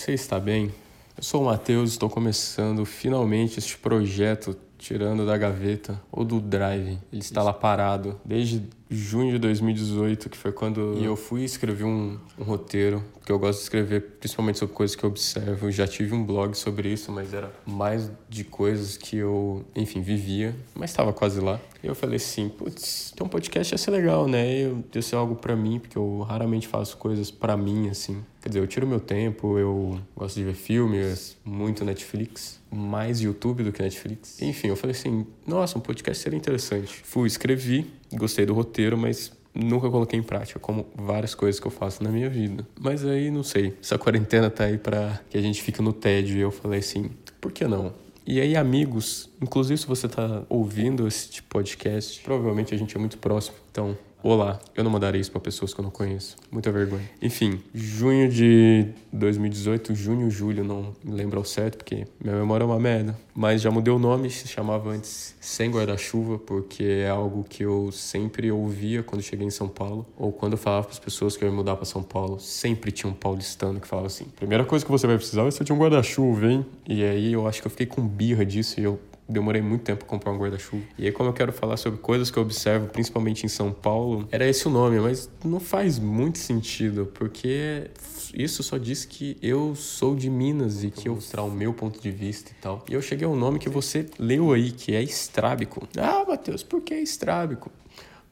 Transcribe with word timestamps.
Você 0.00 0.14
está 0.14 0.40
bem? 0.40 0.72
Eu 1.14 1.22
sou 1.22 1.42
o 1.42 1.44
Matheus, 1.44 1.90
estou 1.90 2.08
começando 2.08 2.86
finalmente 2.86 3.58
este 3.58 3.76
projeto 3.76 4.56
tirando 4.78 5.26
da 5.26 5.36
gaveta 5.36 6.00
ou 6.10 6.24
do 6.24 6.40
drive. 6.40 6.98
Ele 7.12 7.20
está 7.20 7.42
lá 7.42 7.52
parado 7.52 8.18
desde 8.24 8.62
junho 8.90 9.32
de 9.32 9.38
2018, 9.38 10.28
que 10.28 10.36
foi 10.36 10.50
quando 10.52 10.98
eu 11.02 11.14
fui 11.14 11.44
escrever 11.44 11.84
um, 11.84 12.18
um 12.36 12.42
roteiro, 12.42 13.02
que 13.24 13.30
eu 13.30 13.38
gosto 13.38 13.58
de 13.58 13.64
escrever 13.64 14.00
principalmente 14.18 14.58
sobre 14.58 14.74
coisas 14.74 14.96
que 14.96 15.04
eu 15.04 15.10
observo. 15.10 15.68
Eu 15.68 15.70
já 15.70 15.86
tive 15.86 16.14
um 16.14 16.24
blog 16.24 16.54
sobre 16.54 16.92
isso, 16.92 17.12
mas 17.12 17.32
era 17.32 17.52
mais 17.64 18.10
de 18.28 18.42
coisas 18.42 18.96
que 18.96 19.16
eu, 19.16 19.64
enfim, 19.76 20.00
vivia, 20.00 20.54
mas 20.74 20.90
estava 20.90 21.12
quase 21.12 21.40
lá. 21.40 21.60
E 21.82 21.86
eu 21.86 21.94
falei 21.94 22.16
assim, 22.16 22.48
putz, 22.48 23.12
ter 23.16 23.22
um 23.22 23.28
podcast 23.28 23.72
ia 23.72 23.78
ser 23.78 23.90
legal, 23.92 24.26
né? 24.26 24.64
Eu, 24.64 24.84
ia 24.94 25.02
ser 25.02 25.16
algo 25.16 25.36
para 25.36 25.56
mim, 25.56 25.78
porque 25.78 25.96
eu 25.96 26.20
raramente 26.20 26.66
faço 26.66 26.96
coisas 26.96 27.30
para 27.30 27.56
mim, 27.56 27.88
assim. 27.88 28.22
Quer 28.42 28.48
dizer, 28.48 28.60
eu 28.60 28.66
tiro 28.66 28.86
meu 28.86 29.00
tempo, 29.00 29.58
eu 29.58 30.00
gosto 30.16 30.36
de 30.36 30.44
ver 30.44 30.54
filmes, 30.54 31.36
muito 31.44 31.84
Netflix, 31.84 32.58
mais 32.70 33.20
YouTube 33.20 33.62
do 33.62 33.72
que 33.72 33.82
Netflix. 33.82 34.40
Enfim, 34.40 34.68
eu 34.68 34.76
falei 34.76 34.96
assim, 34.96 35.26
nossa, 35.46 35.78
um 35.78 35.80
podcast 35.80 36.22
seria 36.22 36.38
interessante. 36.38 37.02
Fui, 37.04 37.26
escrevi, 37.26 37.86
gostei 38.14 38.46
do 38.46 38.54
roteiro, 38.54 38.79
mas 38.96 39.32
nunca 39.54 39.90
coloquei 39.90 40.18
em 40.18 40.22
prática, 40.22 40.58
como 40.58 40.86
várias 40.94 41.34
coisas 41.34 41.60
que 41.60 41.66
eu 41.66 41.70
faço 41.70 42.02
na 42.02 42.10
minha 42.10 42.30
vida. 42.30 42.66
Mas 42.78 43.04
aí, 43.04 43.30
não 43.30 43.42
sei, 43.42 43.74
essa 43.80 43.98
quarentena 43.98 44.48
tá 44.50 44.64
aí 44.64 44.78
pra 44.78 45.20
que 45.28 45.36
a 45.36 45.40
gente 45.40 45.62
fique 45.62 45.82
no 45.82 45.92
tédio 45.92 46.36
e 46.36 46.40
eu 46.40 46.50
falei 46.50 46.80
assim, 46.80 47.10
por 47.40 47.52
que 47.52 47.66
não? 47.66 47.92
E 48.26 48.40
aí, 48.40 48.54
amigos, 48.56 49.28
inclusive 49.42 49.78
se 49.78 49.86
você 49.86 50.08
tá 50.08 50.42
ouvindo 50.48 51.06
esse 51.08 51.42
podcast, 51.42 52.20
provavelmente 52.22 52.74
a 52.74 52.78
gente 52.78 52.96
é 52.96 53.00
muito 53.00 53.18
próximo, 53.18 53.56
então 53.70 53.96
Olá, 54.22 54.60
eu 54.76 54.84
não 54.84 54.90
mandarei 54.90 55.18
isso 55.18 55.32
para 55.32 55.40
pessoas 55.40 55.72
que 55.72 55.80
eu 55.80 55.82
não 55.82 55.90
conheço. 55.90 56.36
Muita 56.52 56.70
vergonha. 56.70 57.08
Enfim, 57.22 57.58
junho 57.72 58.28
de 58.28 58.88
2018, 59.10 59.94
junho, 59.94 60.30
julho, 60.30 60.62
não 60.62 60.94
me 61.02 61.12
lembro 61.12 61.38
ao 61.38 61.44
certo, 61.44 61.78
porque 61.78 62.06
minha 62.22 62.36
memória 62.36 62.64
é 62.64 62.66
uma 62.66 62.78
merda. 62.78 63.18
Mas 63.34 63.62
já 63.62 63.70
mudei 63.70 63.90
o 63.90 63.98
nome, 63.98 64.28
se 64.28 64.46
chamava 64.46 64.90
antes 64.90 65.34
Sem 65.40 65.70
Guarda-Chuva, 65.70 66.38
porque 66.38 66.84
é 66.84 67.08
algo 67.08 67.46
que 67.48 67.62
eu 67.62 67.90
sempre 67.92 68.52
ouvia 68.52 69.02
quando 69.02 69.22
cheguei 69.22 69.46
em 69.46 69.50
São 69.50 69.68
Paulo. 69.68 70.04
Ou 70.18 70.30
quando 70.30 70.52
eu 70.52 70.58
falava 70.58 70.84
para 70.84 70.92
as 70.92 70.98
pessoas 70.98 71.34
que 71.34 71.42
eu 71.42 71.48
ia 71.48 71.54
mudar 71.54 71.76
para 71.76 71.86
São 71.86 72.02
Paulo, 72.02 72.38
sempre 72.38 72.92
tinha 72.92 73.10
um 73.10 73.14
paulistano 73.14 73.80
que 73.80 73.88
falava 73.88 74.08
assim: 74.08 74.26
primeira 74.36 74.66
coisa 74.66 74.84
que 74.84 74.90
você 74.90 75.06
vai 75.06 75.16
precisar 75.16 75.40
é 75.42 75.44
você 75.46 75.64
ter 75.64 75.72
um 75.72 75.78
guarda-chuva, 75.78 76.46
hein? 76.46 76.66
E 76.86 77.02
aí 77.02 77.32
eu 77.32 77.48
acho 77.48 77.62
que 77.62 77.66
eu 77.66 77.70
fiquei 77.70 77.86
com 77.86 78.06
birra 78.06 78.44
disso 78.44 78.78
e 78.78 78.84
eu 78.84 79.00
demorei 79.30 79.62
muito 79.62 79.82
tempo 79.82 80.00
para 80.00 80.08
comprar 80.08 80.32
um 80.32 80.38
guarda-chuva. 80.38 80.82
E 80.98 81.06
aí, 81.06 81.12
como 81.12 81.28
eu 81.28 81.32
quero 81.32 81.52
falar 81.52 81.76
sobre 81.76 81.98
coisas 82.00 82.30
que 82.30 82.38
eu 82.38 82.42
observo, 82.42 82.88
principalmente 82.88 83.44
em 83.44 83.48
São 83.48 83.72
Paulo, 83.72 84.28
era 84.30 84.46
esse 84.46 84.66
o 84.66 84.70
nome, 84.70 84.98
mas 85.00 85.30
não 85.44 85.60
faz 85.60 85.98
muito 85.98 86.38
sentido, 86.38 87.10
porque 87.14 87.90
isso 88.34 88.62
só 88.62 88.76
diz 88.76 89.04
que 89.04 89.36
eu 89.42 89.74
sou 89.74 90.14
de 90.14 90.30
Minas 90.30 90.84
e 90.84 90.90
que 90.90 91.08
eu 91.08 91.14
mostrar 91.14 91.42
o 91.42 91.50
meu 91.50 91.72
ponto 91.72 92.00
de 92.00 92.10
vista 92.10 92.50
e 92.50 92.54
tal. 92.60 92.84
E 92.88 92.94
eu 92.94 93.02
cheguei 93.02 93.26
ao 93.26 93.36
nome 93.36 93.58
que 93.58 93.68
você 93.68 94.06
leu 94.18 94.52
aí, 94.52 94.70
que 94.70 94.94
é 94.94 95.02
estrábico. 95.02 95.86
Ah, 95.96 96.24
Matheus, 96.26 96.62
por 96.62 96.80
que 96.80 96.94
estrábico? 96.94 97.70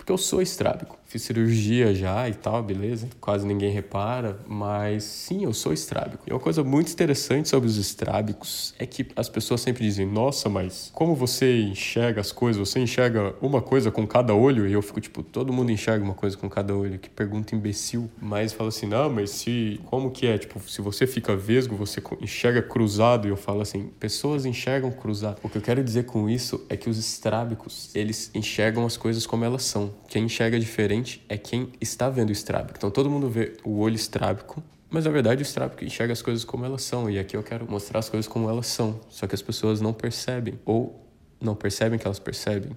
Porque 0.08 0.12
eu 0.14 0.16
sou 0.16 0.40
estrábico 0.40 0.98
fiz 1.08 1.22
cirurgia 1.22 1.94
já 1.94 2.28
e 2.28 2.34
tal, 2.34 2.62
beleza? 2.62 3.08
Quase 3.20 3.46
ninguém 3.46 3.72
repara, 3.72 4.38
mas 4.46 5.04
sim, 5.04 5.44
eu 5.44 5.54
sou 5.54 5.72
estrábico. 5.72 6.22
E 6.26 6.32
uma 6.32 6.38
coisa 6.38 6.62
muito 6.62 6.92
interessante 6.92 7.48
sobre 7.48 7.66
os 7.66 7.78
estrábicos 7.78 8.74
é 8.78 8.86
que 8.86 9.06
as 9.16 9.28
pessoas 9.28 9.62
sempre 9.62 9.82
dizem: 9.84 10.06
Nossa, 10.06 10.48
mas 10.48 10.90
como 10.94 11.14
você 11.14 11.62
enxerga 11.62 12.20
as 12.20 12.30
coisas? 12.30 12.68
Você 12.68 12.78
enxerga 12.78 13.34
uma 13.40 13.62
coisa 13.62 13.90
com 13.90 14.06
cada 14.06 14.34
olho? 14.34 14.68
E 14.68 14.72
eu 14.72 14.82
fico 14.82 15.00
tipo: 15.00 15.22
Todo 15.22 15.52
mundo 15.52 15.72
enxerga 15.72 16.04
uma 16.04 16.14
coisa 16.14 16.36
com 16.36 16.48
cada 16.48 16.76
olho. 16.76 16.98
Que 16.98 17.08
pergunta 17.08 17.54
imbecil. 17.54 18.10
Mas 18.20 18.52
fala 18.52 18.68
assim: 18.68 18.86
Não, 18.86 19.08
mas 19.08 19.30
se. 19.30 19.80
Como 19.86 20.10
que 20.10 20.26
é? 20.26 20.36
Tipo, 20.36 20.60
se 20.68 20.82
você 20.82 21.06
fica 21.06 21.34
vesgo, 21.34 21.74
você 21.74 22.02
enxerga 22.20 22.60
cruzado. 22.60 23.26
E 23.26 23.30
eu 23.30 23.36
falo 23.36 23.62
assim: 23.62 23.90
Pessoas 23.98 24.44
enxergam 24.44 24.90
cruzado. 24.90 25.38
O 25.42 25.48
que 25.48 25.56
eu 25.56 25.62
quero 25.62 25.82
dizer 25.82 26.04
com 26.04 26.28
isso 26.28 26.66
é 26.68 26.76
que 26.76 26.90
os 26.90 26.98
estrábicos, 26.98 27.90
eles 27.94 28.30
enxergam 28.34 28.84
as 28.84 28.96
coisas 28.98 29.26
como 29.26 29.44
elas 29.44 29.62
são. 29.62 29.90
Quem 30.06 30.24
enxerga 30.24 30.58
diferente 30.58 31.24
é 31.28 31.36
quem 31.36 31.72
está 31.80 32.08
vendo 32.08 32.28
o 32.28 32.32
estrábico. 32.32 32.78
Então 32.78 32.90
todo 32.90 33.10
mundo 33.10 33.28
vê 33.28 33.56
o 33.64 33.78
olho 33.78 33.96
estrábico, 33.96 34.62
mas 34.88 35.04
na 35.04 35.10
verdade 35.10 35.42
o 35.42 35.44
estrábico 35.44 35.84
enxerga 35.84 36.12
as 36.12 36.22
coisas 36.22 36.44
como 36.44 36.64
elas 36.64 36.82
são. 36.82 37.10
E 37.10 37.18
aqui 37.18 37.36
eu 37.36 37.42
quero 37.42 37.70
mostrar 37.70 37.98
as 37.98 38.08
coisas 38.08 38.26
como 38.26 38.48
elas 38.48 38.66
são. 38.66 39.00
Só 39.10 39.26
que 39.26 39.34
as 39.34 39.42
pessoas 39.42 39.80
não 39.80 39.92
percebem, 39.92 40.58
ou 40.64 41.04
não 41.40 41.54
percebem 41.54 41.98
que 41.98 42.06
elas 42.06 42.18
percebem. 42.18 42.72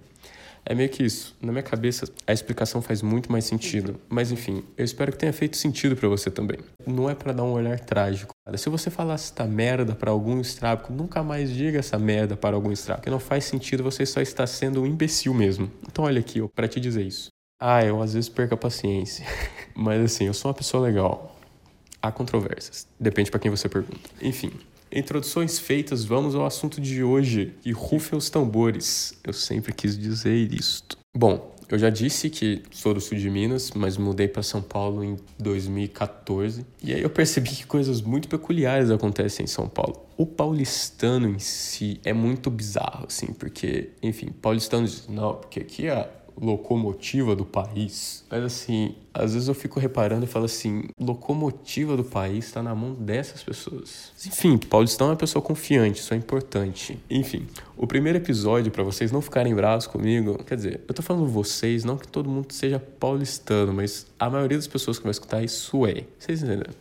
É 0.66 0.76
meio 0.76 0.90
que 0.90 1.04
isso. 1.04 1.36
Na 1.42 1.52
minha 1.52 1.64
cabeça, 1.64 2.06
a 2.26 2.34
explicação 2.34 2.82
faz 2.82 3.02
muito 3.02 3.32
mais 3.32 3.46
sentido. 3.46 4.00
Mas 4.08 4.32
enfim, 4.32 4.64
eu 4.78 4.86
espero 4.86 5.12
que 5.12 5.18
tenha 5.18 5.34
feito 5.34 5.58
sentido 5.58 5.96
para 5.96 6.08
você 6.08 6.30
também. 6.30 6.60
Não 6.86 7.10
é 7.10 7.16
para 7.16 7.34
dar 7.34 7.44
um 7.44 7.52
olhar 7.52 7.80
trágico. 7.80 8.34
Se 8.56 8.70
você 8.70 8.90
falar 8.90 9.16
esta 9.16 9.46
merda 9.46 9.96
para 9.96 10.12
algum 10.12 10.40
estrábico, 10.40 10.94
nunca 10.94 11.24
mais 11.24 11.50
diga 11.52 11.80
essa 11.80 11.98
merda 11.98 12.36
para 12.36 12.56
algum 12.56 12.72
estrábico. 12.72 13.02
Porque 13.02 13.10
não 13.10 13.20
faz 13.20 13.46
sentido, 13.46 13.84
você 13.84 14.06
só 14.06 14.22
está 14.22 14.46
sendo 14.46 14.82
um 14.82 14.86
imbecil 14.86 15.34
mesmo. 15.34 15.72
Então 15.88 16.06
olha 16.06 16.20
aqui, 16.20 16.48
para 16.50 16.68
te 16.68 16.80
dizer 16.80 17.04
isso. 17.04 17.30
Ah, 17.60 17.84
eu 17.84 18.02
às 18.02 18.14
vezes 18.14 18.30
perco 18.30 18.54
a 18.54 18.58
paciência. 18.58 19.26
Mas 19.76 20.02
assim, 20.02 20.26
eu 20.26 20.34
sou 20.34 20.50
uma 20.50 20.56
pessoa 20.56 20.84
legal. 20.84 21.36
Há 22.02 22.12
controvérsias. 22.12 22.88
Depende 23.00 23.30
para 23.30 23.40
quem 23.40 23.52
você 23.52 23.70
pergunta. 23.70 24.10
Enfim, 24.22 24.52
introduções 24.92 25.60
feitas, 25.60 26.04
vamos 26.04 26.36
ao 26.36 26.46
assunto 26.46 26.82
de 26.82 27.04
hoje. 27.04 27.54
E 27.66 27.72
rufem 27.72 28.18
os 28.18 28.30
tambores. 28.30 29.14
Eu 29.24 29.34
sempre 29.34 29.74
quis 29.74 29.98
dizer 29.98 30.52
isto. 30.54 30.98
Bom, 31.16 31.52
eu 31.72 31.80
já 31.80 31.90
disse 31.90 32.30
que 32.30 32.62
sou 32.70 32.94
do 32.94 33.00
sul 33.00 33.18
de 33.18 33.30
Minas, 33.30 33.72
mas 33.72 33.96
mudei 33.96 34.28
para 34.28 34.44
São 34.44 34.62
Paulo 34.62 35.04
em 35.06 35.18
2014. 35.40 36.66
E 36.84 36.94
aí 36.94 37.02
eu 37.02 37.10
percebi 37.10 37.50
que 37.50 37.66
coisas 37.66 38.02
muito 38.02 38.28
peculiares 38.28 38.92
acontecem 38.92 39.46
em 39.46 39.48
São 39.48 39.70
Paulo. 39.70 40.06
O 40.18 40.26
paulistano 40.26 41.30
em 41.30 41.40
si 41.40 42.02
é 42.04 42.12
muito 42.12 42.52
bizarro, 42.52 43.06
assim, 43.08 43.28
porque, 43.28 43.92
enfim, 44.04 44.32
paulistano 44.42 44.86
diz, 44.86 45.08
não, 45.08 45.36
porque 45.36 45.62
aqui 45.62 45.88
é 45.88 46.10
locomotiva 46.42 47.36
do 47.36 47.46
país. 47.46 48.26
Mas 48.30 48.44
assim, 48.44 48.96
às 49.14 49.34
vezes 49.34 49.48
eu 49.48 49.54
fico 49.54 49.80
reparando 49.80 50.26
e 50.26 50.28
falo 50.28 50.46
assim: 50.46 50.86
locomotiva 51.00 51.96
do 51.96 52.04
país 52.04 52.46
está 52.46 52.64
na 52.64 52.74
mão 52.74 52.94
dessas 52.94 53.44
pessoas. 53.44 54.12
Enfim, 54.26 54.58
Paulistão 54.58 55.08
é 55.08 55.12
uma 55.12 55.16
pessoa 55.16 55.42
confiante, 55.42 56.00
isso 56.00 56.14
é 56.14 56.18
importante. 56.18 56.98
Enfim, 57.10 57.46
o 57.78 57.86
primeiro 57.86 58.18
episódio, 58.18 58.72
para 58.72 58.84
vocês 58.84 59.12
não 59.12 59.22
ficarem 59.22 59.54
bravos 59.54 59.86
comigo, 59.86 60.44
quer 60.44 60.56
dizer, 60.56 60.82
eu 60.88 60.94
tô 60.94 61.04
falando 61.04 61.28
vocês, 61.28 61.84
não 61.84 61.96
que 61.96 62.08
todo 62.08 62.28
mundo 62.28 62.52
seja 62.52 62.80
paulistano, 62.80 63.72
mas 63.72 64.08
a 64.20 64.30
maioria 64.30 64.58
das 64.58 64.68
pessoas 64.68 64.98
que 64.98 65.04
vai 65.04 65.12
escutar 65.12 65.44
isso 65.44 65.86
é. 65.86 66.06
Vocês 66.18 66.42
entenderam? 66.42 66.74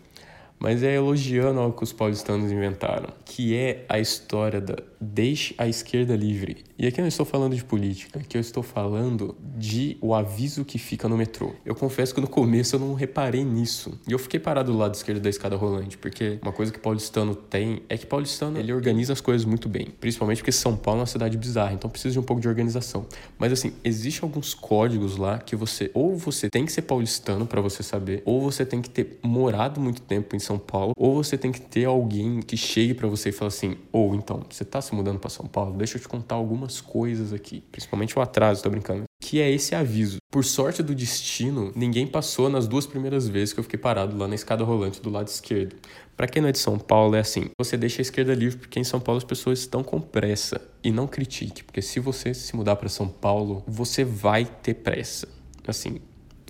mas 0.61 0.83
é 0.83 0.95
elogiando 0.95 1.59
algo 1.59 1.75
que 1.75 1.83
os 1.83 1.93
paulistanos 1.93 2.53
inventaram, 2.53 3.09
que 3.25 3.57
é 3.57 3.83
a 3.89 3.99
história 3.99 4.61
da 4.61 4.77
deixe 5.01 5.55
a 5.57 5.67
esquerda 5.67 6.15
livre. 6.15 6.63
E 6.81 6.87
aqui 6.87 6.99
eu 6.99 7.03
não 7.03 7.09
estou 7.09 7.27
falando 7.27 7.55
de 7.55 7.63
política, 7.63 8.21
aqui 8.21 8.39
eu 8.39 8.41
estou 8.41 8.63
falando 8.63 9.37
de 9.55 9.99
o 10.01 10.15
aviso 10.15 10.65
que 10.65 10.79
fica 10.79 11.07
no 11.07 11.15
metrô. 11.15 11.53
Eu 11.63 11.75
confesso 11.75 12.15
que 12.15 12.23
no 12.23 12.27
começo 12.27 12.75
eu 12.75 12.81
não 12.81 12.95
reparei 12.95 13.45
nisso. 13.45 14.01
E 14.09 14.13
eu 14.13 14.19
fiquei 14.19 14.41
parado 14.41 14.73
do 14.73 14.79
lado 14.79 14.95
esquerdo 14.95 15.21
da 15.21 15.29
escada 15.29 15.57
rolante, 15.57 15.99
porque 15.99 16.39
uma 16.41 16.53
coisa 16.53 16.73
que 16.73 16.79
paulistano 16.79 17.35
tem 17.35 17.83
é 17.87 17.99
que 17.99 18.07
paulistano 18.07 18.59
ele 18.59 18.73
organiza 18.73 19.13
as 19.13 19.21
coisas 19.21 19.45
muito 19.45 19.69
bem, 19.69 19.89
principalmente 20.01 20.39
porque 20.39 20.53
São 20.53 20.75
Paulo 20.75 21.01
é 21.01 21.03
uma 21.03 21.07
cidade 21.07 21.37
bizarra, 21.37 21.75
então 21.75 21.91
precisa 21.91 22.15
de 22.15 22.19
um 22.19 22.23
pouco 22.23 22.41
de 22.41 22.49
organização. 22.49 23.05
Mas 23.39 23.53
assim, 23.53 23.75
existem 23.85 24.27
alguns 24.27 24.55
códigos 24.55 25.19
lá 25.19 25.37
que 25.37 25.55
você 25.55 25.91
ou 25.93 26.17
você 26.17 26.49
tem 26.49 26.65
que 26.65 26.73
ser 26.73 26.83
paulistano 26.83 27.47
para 27.47 27.61
você 27.61 27.83
saber, 27.83 28.23
ou 28.25 28.41
você 28.41 28.65
tem 28.65 28.81
que 28.81 28.89
ter 28.89 29.19
morado 29.23 29.79
muito 29.83 30.01
tempo 30.01 30.35
em 30.35 30.39
São 30.39 30.59
Paulo, 30.59 30.95
ou 30.97 31.23
você 31.23 31.37
tem 31.37 31.53
que 31.53 31.61
ter 31.61 31.85
alguém 31.85 32.41
que 32.41 32.57
chegue 32.57 32.95
para 32.95 33.07
você 33.07 33.29
e 33.29 33.33
fale 33.33 33.49
assim: 33.49 33.77
"Ou 33.93 34.13
oh, 34.13 34.15
então, 34.15 34.43
você 34.49 34.65
tá 34.65 34.81
se 34.81 34.95
mudando 34.95 35.19
para 35.19 35.29
São 35.29 35.45
Paulo? 35.45 35.77
Deixa 35.77 35.99
eu 35.99 36.01
te 36.01 36.09
contar 36.09 36.37
algumas 36.37 36.70
coisas 36.79 37.33
aqui, 37.33 37.65
principalmente 37.73 38.19
o 38.19 38.21
atraso, 38.21 38.63
tô 38.63 38.69
brincando. 38.69 39.05
Que 39.19 39.41
é 39.41 39.51
esse 39.51 39.75
aviso. 39.75 40.19
Por 40.31 40.45
sorte 40.45 40.83
do 40.83 40.95
destino, 40.95 41.73
ninguém 41.75 42.07
passou 42.07 42.51
nas 42.51 42.69
duas 42.69 42.87
primeiras 42.87 43.27
vezes 43.27 43.55
que 43.55 43.61
eu 43.61 43.65
fiquei 43.65 43.79
parado 43.79 44.15
lá 44.15 44.29
na 44.29 44.35
escada 44.35 44.63
rolante 44.63 45.01
do 45.01 45.09
lado 45.09 45.29
esquerdo. 45.29 45.77
Para 46.21 46.29
quem 46.29 46.43
não 46.43 46.51
é 46.51 46.53
de 46.53 46.59
São 46.59 46.79
Paulo, 46.79 47.17
é 47.17 47.21
assim: 47.21 47.49
você 47.59 47.79
deixa 47.79 48.03
a 48.03 48.03
esquerda 48.03 48.35
livre 48.35 48.59
porque 48.59 48.79
em 48.79 48.85
São 48.85 49.01
Paulo 49.01 49.17
as 49.17 49.25
pessoas 49.25 49.61
estão 49.61 49.83
com 49.83 49.99
pressa. 49.99 50.61
E 50.85 50.91
não 50.91 51.07
critique, 51.07 51.65
porque 51.65 51.81
se 51.81 51.99
você 51.99 52.35
se 52.35 52.55
mudar 52.55 52.77
para 52.77 52.91
São 52.91 53.09
Paulo, 53.09 53.65
você 53.67 54.05
vai 54.05 54.45
ter 54.45 54.75
pressa. 54.75 55.27
Assim, 55.67 56.01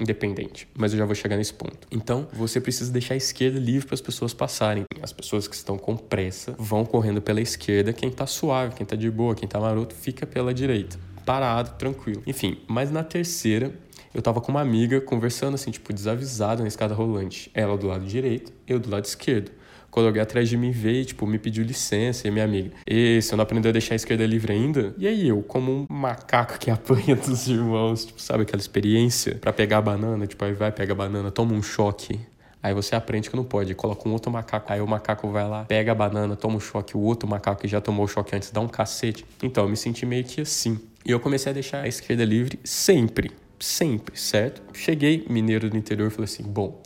independente, 0.00 0.66
mas 0.76 0.92
eu 0.92 0.98
já 0.98 1.04
vou 1.04 1.14
chegar 1.14 1.36
nesse 1.36 1.52
ponto. 1.52 1.86
Então, 1.90 2.26
você 2.32 2.60
precisa 2.60 2.90
deixar 2.90 3.14
a 3.14 3.16
esquerda 3.16 3.60
livre 3.60 3.86
para 3.86 3.94
as 3.94 4.00
pessoas 4.00 4.32
passarem. 4.32 4.84
As 5.02 5.12
pessoas 5.12 5.48
que 5.48 5.54
estão 5.54 5.78
com 5.78 5.96
pressa 5.96 6.54
vão 6.58 6.84
correndo 6.84 7.20
pela 7.22 7.40
esquerda, 7.40 7.92
quem 7.92 8.10
tá 8.10 8.26
suave, 8.26 8.74
quem 8.74 8.86
tá 8.86 8.96
de 8.96 9.10
boa, 9.10 9.34
quem 9.34 9.48
tá 9.48 9.58
maroto 9.58 9.94
fica 9.94 10.26
pela 10.26 10.52
direita. 10.52 10.98
Parado, 11.24 11.72
tranquilo. 11.78 12.22
Enfim, 12.26 12.58
mas 12.66 12.90
na 12.90 13.04
terceira, 13.04 13.72
eu 14.12 14.20
tava 14.20 14.40
com 14.40 14.50
uma 14.50 14.60
amiga 14.60 15.00
conversando 15.00 15.54
assim, 15.54 15.70
tipo, 15.70 15.92
desavisada 15.92 16.62
na 16.62 16.68
escada 16.68 16.94
rolante. 16.94 17.50
Ela 17.54 17.76
do 17.76 17.86
lado 17.86 18.04
direito, 18.04 18.52
eu 18.66 18.78
do 18.78 18.90
lado 18.90 19.04
esquerdo 19.04 19.52
quando 19.90 20.06
alguém 20.06 20.22
atrás 20.22 20.48
de 20.48 20.56
mim 20.56 20.70
veio, 20.70 21.04
tipo, 21.04 21.26
me 21.26 21.38
pediu 21.38 21.64
licença, 21.64 22.28
e 22.28 22.30
minha 22.30 22.44
amiga, 22.44 22.70
e 22.86 23.20
você 23.20 23.34
não 23.34 23.42
aprendeu 23.42 23.70
a 23.70 23.72
deixar 23.72 23.94
a 23.94 23.96
esquerda 23.96 24.24
livre 24.24 24.52
ainda? 24.52 24.94
E 24.96 25.06
aí 25.06 25.28
eu, 25.28 25.42
como 25.42 25.72
um 25.72 25.86
macaco 25.92 26.58
que 26.58 26.70
apanha 26.70 27.16
dos 27.16 27.48
irmãos, 27.48 28.04
tipo, 28.04 28.20
sabe 28.20 28.44
aquela 28.44 28.60
experiência 28.60 29.34
para 29.36 29.52
pegar 29.52 29.78
a 29.78 29.82
banana, 29.82 30.26
tipo, 30.26 30.44
aí 30.44 30.52
vai, 30.52 30.70
pega 30.70 30.92
a 30.92 30.96
banana, 30.96 31.30
toma 31.30 31.52
um 31.52 31.62
choque, 31.62 32.20
Aí 32.62 32.74
você 32.74 32.94
aprende 32.94 33.30
que 33.30 33.36
não 33.36 33.44
pode, 33.44 33.74
coloca 33.74 34.06
um 34.08 34.12
outro 34.12 34.30
macaco, 34.30 34.70
aí 34.70 34.80
o 34.80 34.86
macaco 34.86 35.28
vai 35.30 35.48
lá, 35.48 35.64
pega 35.64 35.92
a 35.92 35.94
banana, 35.94 36.36
toma 36.36 36.56
um 36.56 36.60
choque, 36.60 36.94
o 36.96 37.00
outro 37.00 37.28
macaco 37.28 37.62
que 37.62 37.68
já 37.68 37.80
tomou 37.80 38.04
o 38.04 38.08
choque 38.08 38.36
antes 38.36 38.50
dá 38.50 38.60
um 38.60 38.68
cacete. 38.68 39.24
Então 39.42 39.64
eu 39.64 39.70
me 39.70 39.76
senti 39.76 40.04
meio 40.04 40.24
que 40.24 40.42
assim. 40.42 40.78
E 41.04 41.10
eu 41.10 41.18
comecei 41.18 41.50
a 41.50 41.54
deixar 41.54 41.82
a 41.82 41.88
esquerda 41.88 42.24
livre 42.24 42.60
sempre, 42.62 43.32
sempre, 43.58 44.18
certo? 44.18 44.62
Cheguei, 44.74 45.24
mineiro 45.28 45.70
do 45.70 45.76
interior, 45.76 46.10
falei 46.10 46.24
assim: 46.24 46.42
bom, 46.42 46.82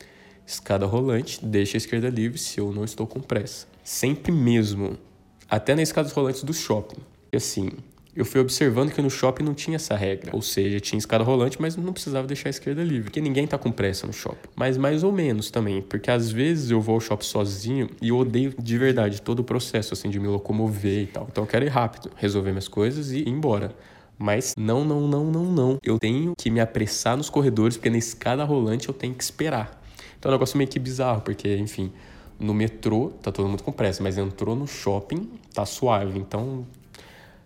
escada 0.47 0.87
rolante, 0.87 1.45
deixa 1.45 1.77
a 1.77 1.79
esquerda 1.79 2.09
livre 2.09 2.39
se 2.39 2.61
eu 2.61 2.73
não 2.73 2.85
estou 2.85 3.07
com 3.07 3.21
pressa. 3.21 3.67
Sempre 3.83 4.31
mesmo. 4.31 4.97
Até 5.51 5.75
nas 5.75 5.89
escadas 5.89 6.13
rolantes 6.13 6.45
do 6.45 6.55
shopping. 6.55 7.03
E 7.33 7.37
assim, 7.37 7.71
eu 8.17 8.25
fui 8.25 8.41
observando 8.41 8.93
que 8.93 9.03
no 9.03 9.11
shopping 9.11 9.43
não 9.43 9.55
tinha 9.55 9.77
essa 9.77 9.97
regra. 9.97 10.31
Ou 10.35 10.41
seja, 10.41 10.79
tinha 10.79 10.99
escada 10.99 11.25
rolante, 11.25 11.61
mas 11.61 11.77
não 11.77 11.93
precisava 11.93 12.27
deixar 12.27 12.49
a 12.49 12.51
esquerda 12.51 12.83
livre. 12.83 13.05
Porque 13.05 13.21
ninguém 13.21 13.47
tá 13.47 13.59
com 13.59 13.73
pressa 13.73 14.07
no 14.07 14.13
shopping. 14.13 14.49
Mas 14.55 14.77
mais 14.77 15.03
ou 15.03 15.13
menos 15.13 15.51
também. 15.51 15.83
Porque 15.83 16.11
às 16.11 16.31
vezes 16.31 16.71
eu 16.71 16.81
vou 16.81 16.95
ao 16.95 17.01
shopping 17.01 17.25
sozinho 17.25 17.91
e 18.01 18.09
eu 18.09 18.17
odeio 18.17 18.55
de 18.57 18.79
verdade 18.79 19.21
todo 19.21 19.41
o 19.41 19.45
processo, 19.45 19.95
assim, 19.95 20.09
de 20.11 20.21
me 20.21 20.29
locomover 20.29 21.03
e 21.03 21.07
tal. 21.07 21.27
Então 21.31 21.45
eu 21.45 21.49
quero 21.49 21.65
ir 21.65 21.69
rápido, 21.69 22.11
resolver 22.17 22.51
minhas 22.51 22.69
coisas 22.69 23.11
e 23.11 23.19
ir 23.19 23.29
embora. 23.29 23.75
Mas 24.17 24.55
não, 24.57 24.85
não, 24.85 25.09
não, 25.09 25.25
não, 25.25 25.45
não. 25.45 25.79
Eu 25.83 25.99
tenho 25.99 26.35
que 26.39 26.51
me 26.51 26.61
apressar 26.61 27.17
nos 27.17 27.29
corredores, 27.29 27.77
porque 27.77 27.91
na 27.91 27.99
escada 27.99 28.45
rolante 28.45 28.89
eu 28.89 28.95
tenho 28.95 29.15
que 29.15 29.25
esperar. 29.25 29.83
Então 30.19 30.31
é 30.31 30.35
um 30.35 30.37
negócio 30.37 30.57
meio 30.57 30.71
que 30.71 30.79
bizarro, 30.79 31.21
porque, 31.21 31.57
enfim, 31.57 31.93
no 32.39 32.55
metrô 32.55 33.11
tá 33.23 33.33
todo 33.33 33.49
mundo 33.49 33.63
com 33.63 33.73
pressa, 33.73 34.03
mas 34.03 34.17
entrou 34.17 34.55
no 34.55 34.67
shopping, 34.67 35.29
tá 35.53 35.67
suave. 35.67 36.19
Então 36.19 36.65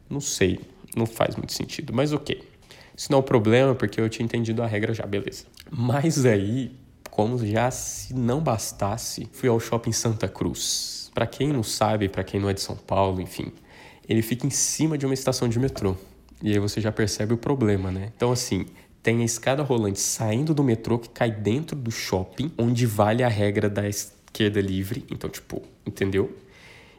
não 0.08 0.20
sei, 0.20 0.60
não 0.96 1.06
faz 1.06 1.36
muito 1.36 1.52
sentido, 1.52 1.92
mas 1.92 2.12
ok. 2.12 2.42
Isso 2.96 3.12
não 3.12 3.18
é 3.18 3.20
um 3.20 3.24
problema 3.24 3.74
porque 3.74 4.00
eu 4.00 4.08
tinha 4.08 4.24
entendido 4.24 4.62
a 4.62 4.66
regra 4.66 4.92
já, 4.92 5.06
beleza. 5.06 5.44
Mas 5.70 6.26
aí, 6.26 6.72
como 7.10 7.44
já 7.46 7.70
se 7.70 8.12
não 8.14 8.40
bastasse, 8.40 9.28
fui 9.32 9.48
ao 9.48 9.60
shopping 9.60 9.92
Santa 9.92 10.28
Cruz. 10.28 11.10
Para 11.14 11.26
quem 11.26 11.52
não 11.52 11.62
sabe, 11.62 12.08
para 12.08 12.24
quem 12.24 12.40
não 12.40 12.50
é 12.50 12.54
de 12.54 12.60
São 12.60 12.76
Paulo, 12.76 13.20
enfim, 13.20 13.52
ele 14.08 14.22
fica 14.22 14.46
em 14.46 14.50
cima 14.50 14.98
de 14.98 15.04
uma 15.04 15.14
estação 15.14 15.48
de 15.48 15.58
metrô. 15.58 15.96
E 16.42 16.52
aí 16.52 16.58
você 16.58 16.80
já 16.80 16.90
percebe 16.90 17.34
o 17.34 17.36
problema, 17.36 17.90
né? 17.90 18.12
Então 18.16 18.32
assim, 18.32 18.66
tem 19.02 19.22
a 19.22 19.24
escada 19.24 19.62
rolante 19.62 20.00
saindo 20.00 20.52
do 20.52 20.64
metrô 20.64 20.98
que 20.98 21.08
cai 21.08 21.30
dentro 21.30 21.76
do 21.76 21.90
shopping, 21.90 22.52
onde 22.58 22.84
vale 22.86 23.22
a 23.22 23.28
regra 23.28 23.68
da 23.68 23.88
esquerda 23.88 24.60
livre. 24.60 25.04
Então, 25.10 25.30
tipo, 25.30 25.62
entendeu? 25.86 26.36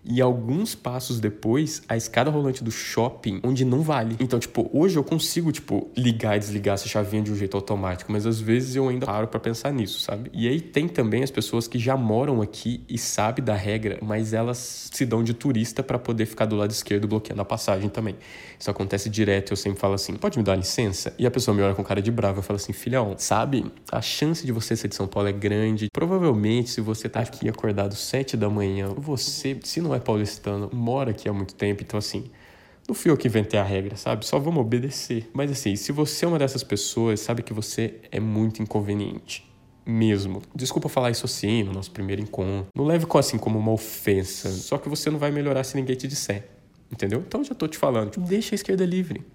E 0.03 0.21
alguns 0.21 0.75
passos 0.75 1.19
depois, 1.19 1.81
a 1.87 1.95
escada 1.95 2.29
rolante 2.29 2.63
do 2.63 2.71
shopping, 2.71 3.39
onde 3.43 3.65
não 3.65 3.81
vale. 3.81 4.15
Então, 4.19 4.39
tipo, 4.39 4.69
hoje 4.73 4.97
eu 4.97 5.03
consigo, 5.03 5.51
tipo, 5.51 5.89
ligar 5.95 6.35
e 6.35 6.39
desligar 6.39 6.75
essa 6.75 6.87
chavinha 6.87 7.23
de 7.23 7.31
um 7.31 7.35
jeito 7.35 7.55
automático, 7.55 8.11
mas 8.11 8.25
às 8.25 8.39
vezes 8.39 8.75
eu 8.75 8.87
ainda 8.87 9.05
paro 9.05 9.27
para 9.27 9.39
pensar 9.39 9.71
nisso, 9.71 9.99
sabe? 9.99 10.29
E 10.33 10.47
aí 10.47 10.61
tem 10.61 10.87
também 10.87 11.23
as 11.23 11.31
pessoas 11.31 11.67
que 11.67 11.77
já 11.77 11.95
moram 11.95 12.41
aqui 12.41 12.83
e 12.89 12.97
sabem 12.97 13.43
da 13.43 13.55
regra, 13.55 13.99
mas 14.01 14.33
elas 14.33 14.89
se 14.91 15.05
dão 15.05 15.23
de 15.23 15.33
turista 15.33 15.83
para 15.83 15.99
poder 15.99 16.25
ficar 16.25 16.45
do 16.45 16.55
lado 16.55 16.71
esquerdo 16.71 17.07
bloqueando 17.07 17.41
a 17.41 17.45
passagem 17.45 17.89
também. 17.89 18.15
Isso 18.59 18.69
acontece 18.69 19.09
direto, 19.09 19.53
eu 19.53 19.57
sempre 19.57 19.79
falo 19.79 19.93
assim: 19.93 20.15
pode 20.15 20.37
me 20.37 20.43
dar 20.43 20.55
licença? 20.55 21.13
E 21.17 21.25
a 21.25 21.31
pessoa 21.31 21.55
me 21.55 21.61
olha 21.61 21.73
com 21.73 21.83
cara 21.83 22.01
de 22.01 22.11
brava 22.11 22.39
e 22.39 22.43
fala 22.43 22.57
assim: 22.57 22.73
filhão, 22.73 23.15
sabe? 23.17 23.65
A 23.91 24.01
chance 24.01 24.45
de 24.45 24.51
você 24.51 24.75
ser 24.75 24.87
de 24.87 24.95
São 24.95 25.07
Paulo 25.07 25.29
é 25.29 25.31
grande. 25.31 25.87
Provavelmente, 25.91 26.69
se 26.69 26.81
você 26.81 27.07
tá 27.07 27.21
aqui 27.21 27.47
acordado 27.47 27.95
sete 27.95 28.35
da 28.35 28.49
manhã, 28.49 28.93
você, 28.95 29.57
se 29.63 29.81
não 29.81 29.88
não 29.89 29.95
é 29.95 29.99
paulistano, 29.99 30.69
mora 30.71 31.11
aqui 31.11 31.27
há 31.27 31.33
muito 31.33 31.55
tempo, 31.55 31.83
então 31.83 31.97
assim, 31.97 32.29
não 32.87 32.95
fui 32.95 33.11
eu 33.11 33.17
que 33.17 33.27
inventei 33.27 33.59
a 33.59 33.63
regra, 33.63 33.95
sabe? 33.95 34.25
Só 34.25 34.39
vamos 34.39 34.61
obedecer. 34.61 35.29
Mas 35.33 35.51
assim, 35.51 35.75
se 35.75 35.91
você 35.91 36.25
é 36.25 36.27
uma 36.27 36.39
dessas 36.39 36.63
pessoas, 36.63 37.19
sabe 37.19 37.43
que 37.43 37.53
você 37.53 37.95
é 38.11 38.19
muito 38.19 38.61
inconveniente. 38.61 39.47
Mesmo. 39.85 40.43
Desculpa 40.53 40.87
falar 40.87 41.09
isso 41.09 41.25
assim 41.25 41.63
no 41.63 41.73
nosso 41.73 41.89
primeiro 41.89 42.21
encontro. 42.21 42.67
Não 42.75 42.85
leve 42.85 43.07
assim 43.15 43.39
como 43.39 43.57
uma 43.57 43.71
ofensa. 43.71 44.51
Só 44.51 44.77
que 44.77 44.87
você 44.87 45.09
não 45.09 45.17
vai 45.17 45.31
melhorar 45.31 45.63
se 45.63 45.75
ninguém 45.75 45.95
te 45.95 46.07
disser. 46.07 46.47
Entendeu? 46.91 47.23
Então 47.27 47.43
já 47.43 47.55
tô 47.55 47.67
te 47.67 47.77
falando. 47.77 48.19
Deixa 48.19 48.53
a 48.53 48.57
esquerda 48.57 48.85
livre 48.85 49.25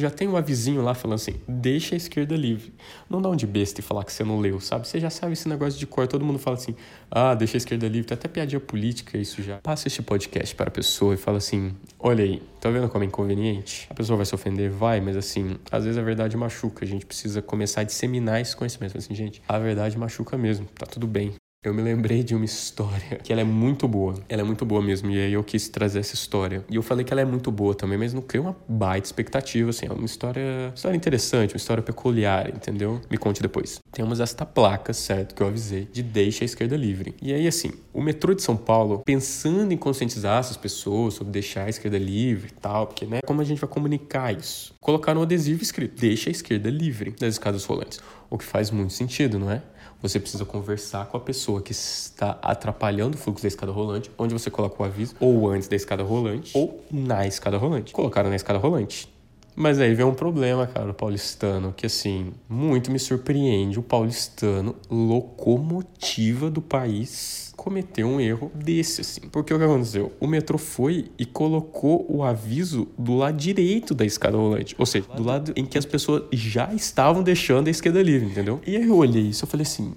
já 0.00 0.10
tem 0.10 0.26
um 0.26 0.36
avisinho 0.36 0.82
lá 0.82 0.94
falando 0.94 1.16
assim: 1.16 1.34
deixa 1.46 1.94
a 1.94 1.96
esquerda 1.96 2.36
livre. 2.36 2.72
Não 3.08 3.22
dá 3.22 3.28
um 3.28 3.36
de 3.36 3.46
besta 3.46 3.80
e 3.80 3.82
falar 3.82 4.04
que 4.04 4.12
você 4.12 4.24
não 4.24 4.40
leu, 4.40 4.60
sabe? 4.60 4.88
Você 4.88 4.98
já 4.98 5.10
sabe 5.10 5.34
esse 5.34 5.48
negócio 5.48 5.78
de 5.78 5.86
cor. 5.86 6.08
Todo 6.08 6.24
mundo 6.24 6.38
fala 6.38 6.56
assim: 6.56 6.74
ah, 7.10 7.34
deixa 7.34 7.56
a 7.56 7.58
esquerda 7.58 7.86
livre. 7.86 8.06
Tem 8.08 8.14
até 8.14 8.26
piadinha 8.26 8.60
política 8.60 9.16
isso 9.16 9.42
já. 9.42 9.58
Passa 9.58 9.88
este 9.88 10.02
podcast 10.02 10.54
para 10.54 10.68
a 10.68 10.70
pessoa 10.70 11.14
e 11.14 11.16
fala 11.16 11.38
assim: 11.38 11.74
olha 11.98 12.24
aí, 12.24 12.42
tá 12.60 12.70
vendo 12.70 12.88
como 12.88 13.04
é 13.04 13.06
inconveniente? 13.06 13.86
A 13.88 13.94
pessoa 13.94 14.16
vai 14.16 14.26
se 14.26 14.34
ofender? 14.34 14.70
Vai, 14.70 15.00
mas 15.00 15.16
assim, 15.16 15.56
às 15.70 15.84
vezes 15.84 15.98
a 15.98 16.02
verdade 16.02 16.36
machuca. 16.36 16.84
A 16.84 16.88
gente 16.88 17.06
precisa 17.06 17.40
começar 17.40 17.82
a 17.82 17.84
disseminar 17.84 18.40
esse 18.40 18.56
conhecimento. 18.56 18.98
Assim, 18.98 19.14
gente, 19.14 19.42
a 19.48 19.58
verdade 19.58 19.96
machuca 19.96 20.36
mesmo. 20.36 20.66
Tá 20.74 20.86
tudo 20.86 21.06
bem 21.06 21.34
eu 21.64 21.72
me 21.72 21.80
lembrei 21.80 22.22
de 22.22 22.34
uma 22.34 22.44
história 22.44 23.16
que 23.22 23.32
ela 23.32 23.40
é 23.40 23.44
muito 23.44 23.88
boa. 23.88 24.14
Ela 24.28 24.42
é 24.42 24.44
muito 24.44 24.66
boa 24.66 24.82
mesmo. 24.82 25.10
E 25.10 25.18
aí 25.18 25.32
eu 25.32 25.42
quis 25.42 25.66
trazer 25.66 26.00
essa 26.00 26.14
história. 26.14 26.62
E 26.68 26.76
eu 26.76 26.82
falei 26.82 27.04
que 27.06 27.12
ela 27.12 27.22
é 27.22 27.24
muito 27.24 27.50
boa 27.50 27.74
também, 27.74 27.96
mas 27.96 28.12
não 28.12 28.20
criei 28.20 28.44
uma 28.44 28.54
baita 28.68 29.08
expectativa, 29.08 29.70
assim. 29.70 29.86
É 29.86 29.92
uma 29.92 30.04
história, 30.04 30.70
história 30.74 30.94
interessante, 30.94 31.54
uma 31.54 31.56
história 31.56 31.82
peculiar, 31.82 32.50
entendeu? 32.50 33.00
Me 33.10 33.16
conte 33.16 33.40
depois. 33.40 33.80
Temos 33.90 34.20
esta 34.20 34.44
placa, 34.44 34.92
certo, 34.92 35.34
que 35.34 35.42
eu 35.42 35.46
avisei, 35.46 35.88
de 35.90 36.02
deixa 36.02 36.44
a 36.44 36.46
esquerda 36.46 36.76
livre. 36.76 37.14
E 37.22 37.32
aí, 37.32 37.48
assim, 37.48 37.70
o 37.94 38.02
metrô 38.02 38.34
de 38.34 38.42
São 38.42 38.56
Paulo, 38.58 39.02
pensando 39.02 39.72
em 39.72 39.76
conscientizar 39.76 40.40
essas 40.40 40.58
pessoas 40.58 41.14
sobre 41.14 41.32
deixar 41.32 41.64
a 41.64 41.70
esquerda 41.70 41.96
livre 41.96 42.48
e 42.48 42.60
tal, 42.60 42.88
porque, 42.88 43.06
né, 43.06 43.20
como 43.24 43.40
a 43.40 43.44
gente 43.44 43.60
vai 43.60 43.70
comunicar 43.70 44.36
isso? 44.36 44.74
Colocaram 44.80 45.20
um 45.20 45.22
adesivo 45.22 45.62
escrito, 45.62 45.98
deixa 45.98 46.28
a 46.28 46.32
esquerda 46.32 46.68
livre 46.68 47.14
das 47.18 47.34
escadas 47.34 47.64
rolantes. 47.64 48.00
O 48.34 48.38
que 48.38 48.44
faz 48.44 48.68
muito 48.68 48.92
sentido, 48.92 49.38
não 49.38 49.48
é? 49.48 49.62
você 50.02 50.18
precisa 50.18 50.44
conversar 50.44 51.06
com 51.06 51.16
a 51.16 51.20
pessoa 51.20 51.62
que 51.62 51.70
está 51.70 52.38
atrapalhando 52.42 53.14
o 53.14 53.18
fluxo 53.18 53.42
da 53.42 53.48
escada 53.48 53.70
rolante, 53.70 54.10
onde 54.18 54.34
você 54.34 54.50
coloca 54.50 54.82
o 54.82 54.84
aviso, 54.84 55.14
ou 55.20 55.48
antes 55.48 55.68
da 55.68 55.76
escada 55.76 56.02
rolante, 56.02 56.50
ou 56.52 56.84
na 56.90 57.26
escada 57.26 57.56
rolante. 57.56 57.92
Colocaram 57.92 58.28
na 58.28 58.36
escada 58.36 58.58
rolante. 58.58 59.08
Mas 59.56 59.78
aí 59.78 59.94
vem 59.94 60.04
um 60.04 60.14
problema, 60.14 60.66
cara, 60.66 60.90
o 60.90 60.94
paulistano, 60.94 61.72
que 61.76 61.86
assim, 61.86 62.32
muito 62.48 62.90
me 62.90 62.98
surpreende. 62.98 63.78
O 63.78 63.82
paulistano, 63.82 64.74
locomotiva 64.90 66.50
do 66.50 66.60
país, 66.60 67.52
cometeu 67.56 68.08
um 68.08 68.20
erro 68.20 68.50
desse, 68.54 69.00
assim. 69.00 69.22
Porque 69.28 69.54
o 69.54 69.58
que 69.58 69.64
aconteceu? 69.64 70.12
O 70.18 70.26
metrô 70.26 70.58
foi 70.58 71.06
e 71.16 71.24
colocou 71.24 72.04
o 72.08 72.24
aviso 72.24 72.88
do 72.98 73.14
lado 73.14 73.36
direito 73.36 73.94
da 73.94 74.04
escada 74.04 74.36
rolante. 74.36 74.74
Ou 74.76 74.86
seja, 74.86 75.06
do 75.14 75.22
lado 75.22 75.52
em 75.54 75.64
que 75.64 75.78
as 75.78 75.86
pessoas 75.86 76.24
já 76.32 76.74
estavam 76.74 77.22
deixando 77.22 77.68
a 77.68 77.70
esquerda 77.70 78.02
livre, 78.02 78.28
entendeu? 78.28 78.60
E 78.66 78.76
aí 78.76 78.84
eu 78.84 78.96
olhei 78.96 79.22
isso 79.22 79.44
e 79.44 79.48
falei 79.48 79.62
assim: 79.62 79.94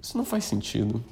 isso 0.00 0.16
não 0.16 0.24
faz 0.24 0.44
sentido. 0.44 1.04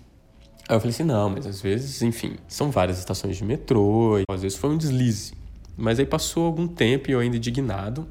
Aí 0.68 0.76
eu 0.76 0.80
falei 0.80 0.94
assim: 0.94 1.04
não, 1.04 1.28
mas 1.28 1.46
às 1.46 1.60
vezes, 1.60 2.00
enfim, 2.00 2.36
são 2.48 2.70
várias 2.70 2.98
estações 2.98 3.36
de 3.36 3.44
metrô, 3.44 4.16
às 4.28 4.42
vezes 4.42 4.56
foi 4.56 4.70
um 4.70 4.78
deslize. 4.78 5.43
Mas 5.76 5.98
aí 5.98 6.06
passou 6.06 6.46
algum 6.46 6.66
tempo 6.66 7.10
e 7.10 7.12
eu 7.12 7.20
ainda 7.20 7.36
indignado. 7.36 8.06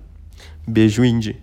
Beijo, 0.67 1.03
Indy. 1.03 1.41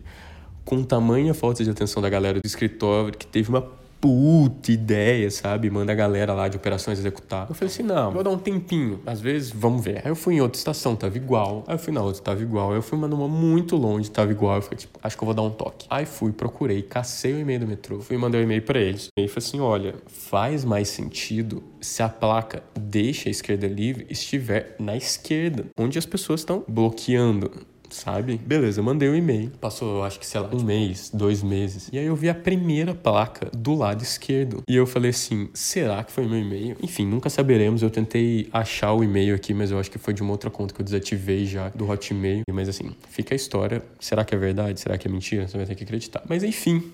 Com 0.64 0.82
tamanha 0.82 1.34
falta 1.34 1.64
de 1.64 1.70
atenção 1.70 2.02
da 2.02 2.08
galera 2.08 2.40
do 2.40 2.46
escritório 2.46 3.16
que 3.16 3.26
teve 3.26 3.48
uma 3.48 3.62
puta 4.00 4.72
ideia, 4.72 5.30
sabe? 5.30 5.68
Manda 5.70 5.92
a 5.92 5.94
galera 5.94 6.32
lá 6.32 6.48
de 6.48 6.56
operações 6.56 6.98
executar. 6.98 7.46
Eu 7.48 7.54
falei 7.54 7.72
assim, 7.72 7.82
não, 7.82 8.10
vou 8.10 8.22
dar 8.22 8.30
um 8.30 8.38
tempinho. 8.38 9.00
Às 9.04 9.20
vezes, 9.20 9.50
vamos 9.50 9.84
ver. 9.84 9.98
Aí 9.98 10.10
eu 10.10 10.16
fui 10.16 10.34
em 10.34 10.40
outra 10.40 10.58
estação, 10.58 10.96
tava 10.96 11.16
igual. 11.16 11.64
Aí 11.66 11.74
eu 11.74 11.78
fui 11.78 11.92
na 11.92 12.02
outra, 12.02 12.22
tava 12.22 12.42
igual. 12.42 12.70
Aí 12.70 12.78
eu 12.78 12.82
fui 12.82 12.96
uma 12.96 13.06
numa 13.06 13.28
muito 13.28 13.76
longe, 13.76 14.10
tava 14.10 14.32
igual. 14.32 14.56
Eu 14.56 14.62
falei, 14.62 14.78
tipo, 14.78 14.98
acho 15.02 15.16
que 15.16 15.22
eu 15.22 15.26
vou 15.26 15.34
dar 15.34 15.42
um 15.42 15.50
toque. 15.50 15.86
Aí 15.90 16.06
fui, 16.06 16.32
procurei, 16.32 16.82
cacei 16.82 17.34
o 17.34 17.38
e-mail 17.38 17.60
do 17.60 17.66
metrô. 17.66 18.00
Fui 18.00 18.16
mandar 18.16 18.38
o 18.38 18.40
um 18.40 18.44
e-mail 18.44 18.62
para 18.62 18.80
eles. 18.80 19.08
E 19.16 19.22
aí 19.22 19.28
falei 19.28 19.46
assim, 19.46 19.60
olha, 19.60 19.94
faz 20.06 20.64
mais 20.64 20.88
sentido 20.88 21.62
se 21.80 22.02
a 22.02 22.08
placa 22.08 22.62
deixa 22.78 23.28
a 23.28 23.30
esquerda 23.30 23.66
livre 23.66 24.06
estiver 24.08 24.76
na 24.78 24.96
esquerda, 24.96 25.66
onde 25.78 25.98
as 25.98 26.06
pessoas 26.06 26.40
estão 26.40 26.64
bloqueando 26.66 27.50
sabe? 27.90 28.36
Beleza, 28.38 28.80
eu 28.80 28.84
mandei 28.84 29.08
o 29.08 29.12
um 29.12 29.16
e-mail. 29.16 29.50
Passou, 29.60 30.02
acho 30.04 30.18
que, 30.18 30.26
sei 30.26 30.40
lá, 30.40 30.50
um 30.52 30.62
mês, 30.62 31.10
dois 31.12 31.42
meses. 31.42 31.88
E 31.92 31.98
aí 31.98 32.06
eu 32.06 32.16
vi 32.16 32.28
a 32.28 32.34
primeira 32.34 32.94
placa 32.94 33.50
do 33.56 33.74
lado 33.74 34.02
esquerdo. 34.02 34.62
E 34.68 34.76
eu 34.76 34.86
falei 34.86 35.10
assim: 35.10 35.48
será 35.54 36.02
que 36.02 36.12
foi 36.12 36.26
meu 36.26 36.38
e-mail? 36.38 36.76
Enfim, 36.82 37.06
nunca 37.06 37.28
saberemos. 37.30 37.82
Eu 37.82 37.90
tentei 37.90 38.48
achar 38.52 38.92
o 38.92 39.02
e-mail 39.02 39.34
aqui, 39.34 39.52
mas 39.54 39.70
eu 39.70 39.78
acho 39.78 39.90
que 39.90 39.98
foi 39.98 40.14
de 40.14 40.22
uma 40.22 40.32
outra 40.32 40.50
conta 40.50 40.74
que 40.74 40.80
eu 40.80 40.84
desativei 40.84 41.44
já 41.46 41.68
do 41.70 41.88
Hotmail. 41.88 42.42
Mas 42.52 42.68
assim, 42.68 42.94
fica 43.08 43.34
a 43.34 43.36
história. 43.36 43.82
Será 43.98 44.24
que 44.24 44.34
é 44.34 44.38
verdade? 44.38 44.80
Será 44.80 44.96
que 44.96 45.06
é 45.06 45.10
mentira? 45.10 45.46
Você 45.46 45.56
vai 45.56 45.66
ter 45.66 45.74
que 45.74 45.84
acreditar. 45.84 46.22
Mas 46.28 46.42
enfim, 46.42 46.90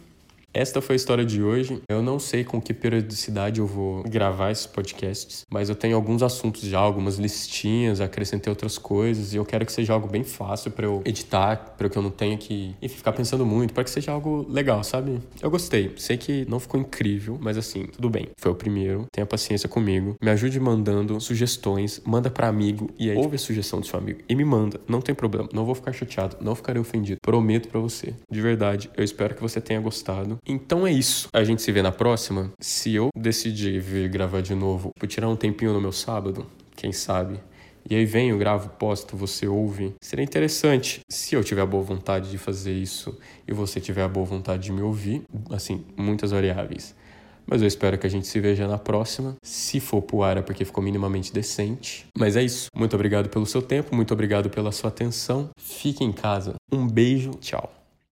esta 0.57 0.81
foi 0.81 0.95
a 0.95 0.97
história 0.97 1.25
de 1.25 1.43
hoje. 1.43 1.83
Eu 1.87 2.03
não 2.03 2.19
sei 2.19 2.43
com 2.43 2.61
que 2.61 2.73
periodicidade 2.73 3.61
eu 3.61 3.67
vou 3.67 4.03
gravar 4.05 4.51
esses 4.51 4.67
podcasts, 4.67 5.45
mas 5.51 5.69
eu 5.69 5.75
tenho 5.75 5.95
alguns 5.95 6.23
assuntos 6.23 6.63
já, 6.63 6.79
algumas 6.79 7.17
listinhas, 7.17 8.01
acrescentei 8.01 8.51
outras 8.51 8.79
coisas 8.79 9.35
e 9.35 9.37
eu 9.37 9.45
quero 9.45 9.67
que 9.67 9.73
seja 9.73 9.93
algo 9.93 10.09
bem 10.09 10.25
fácil 10.25 10.71
para 10.71 10.87
eu 10.87 11.03
editar, 11.05 11.75
para 11.77 11.91
que 11.91 11.99
eu 11.99 12.03
não 12.03 12.11
tenha 12.11 12.39
que 12.39 12.75
enfim, 12.81 12.97
ficar 12.97 13.13
pensando 13.13 13.45
muito, 13.45 13.75
para 13.75 13.85
que 13.85 13.91
seja 13.91 14.13
algo 14.13 14.47
legal, 14.49 14.83
sabe? 14.83 15.21
Eu 15.43 15.51
gostei. 15.51 15.93
Sei 15.99 16.17
que 16.17 16.47
não 16.49 16.59
ficou 16.59 16.81
incrível, 16.81 17.39
mas 17.41 17.59
assim, 17.59 17.87
tudo 17.87 18.09
bem. 18.09 18.29
Foi 18.39 18.51
o 18.51 18.55
primeiro. 18.55 19.05
Tenha 19.13 19.27
paciência 19.27 19.69
comigo. 19.69 20.17
Me 20.23 20.31
ajude 20.31 20.59
mandando 20.59 21.21
sugestões, 21.21 22.01
manda 22.05 22.31
para 22.31 22.49
amigo 22.49 22.89
e 22.99 23.11
aí 23.11 23.17
ouve 23.17 23.37
a 23.37 23.39
sugestão 23.39 23.81
do 23.81 23.87
seu 23.87 23.99
amigo 23.99 24.21
e 24.27 24.35
me 24.35 24.45
manda. 24.45 24.81
Não 24.89 25.03
tem 25.03 25.15
problema. 25.15 25.49
Não 25.53 25.67
vou 25.67 25.75
ficar 25.75 25.93
chateado, 25.93 26.39
não 26.41 26.55
ficarei 26.55 26.81
ofendido. 26.81 27.19
Prometo 27.21 27.69
para 27.69 27.81
você. 27.81 28.15
De 28.31 28.41
verdade, 28.41 28.91
eu 28.97 29.05
espero 29.05 29.35
que 29.35 29.43
você 29.43 29.61
tenha 29.61 29.81
gostado. 29.81 30.39
Então 30.47 30.87
é 30.87 30.93
isso. 30.93 31.29
A 31.33 31.43
gente 31.43 31.61
se 31.61 31.73
vê 31.73 31.83
na 31.83 31.91
próxima. 31.91 32.53
Se 32.61 32.95
eu 32.95 33.09
decidir 33.17 33.81
vir 33.81 34.09
gravar 34.09 34.41
de 34.41 34.55
novo, 34.55 34.91
vou 34.99 35.09
tirar 35.09 35.29
um 35.29 35.37
tempinho 35.37 35.73
no 35.73 35.81
meu 35.81 35.93
sábado, 35.93 36.47
quem 36.77 36.93
sabe. 36.93 37.41
E 37.89 37.95
aí 37.95 38.05
venho, 38.05 38.37
gravo, 38.37 38.69
posto, 38.71 39.17
você 39.17 39.47
ouve. 39.47 39.95
Seria 40.01 40.25
interessante 40.25 41.01
se 41.09 41.37
eu 41.37 41.45
tiver 41.45 41.63
a 41.63 41.67
boa 41.67 41.85
vontade 41.85 42.31
de 42.31 42.39
fazer 42.39 42.73
isso 42.73 43.17
e 43.47 43.53
você 43.53 43.81
tiver 43.81 44.03
a 44.03 44.09
boa 44.09 44.27
vontade 44.27 44.65
de 44.65 44.73
me 44.73 44.83
ouvir. 44.83 45.23
Assim, 45.51 45.85
muitas 45.97 46.33
variáveis. 46.33 46.95
Mas 47.47 47.63
eu 47.63 47.69
espero 47.69 47.97
que 47.97 48.07
a 48.07 48.11
gente 48.11 48.27
se 48.27 48.41
veja 48.41 48.67
na 48.67 48.77
próxima. 48.77 49.37
Se 49.41 49.79
for 49.79 50.03
pro 50.03 50.25
ar 50.25 50.37
é 50.37 50.43
porque 50.43 50.65
ficou 50.65 50.83
minimamente 50.83 51.33
decente. 51.33 52.07
Mas 52.19 52.35
é 52.35 52.43
isso. 52.43 52.69
Muito 52.75 52.95
obrigado 52.97 53.29
pelo 53.29 53.47
seu 53.47 53.63
tempo, 53.63 53.95
muito 53.95 54.13
obrigado 54.13 54.51
pela 54.51 54.73
sua 54.73 54.89
atenção. 54.89 55.51
Fique 55.57 56.03
em 56.03 56.13
casa. 56.13 56.55
Um 56.73 56.89
beijo, 56.89 57.31
tchau. 57.41 57.86